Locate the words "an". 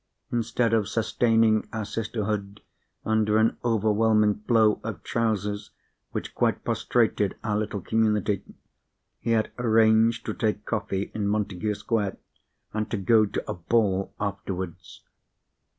3.37-3.57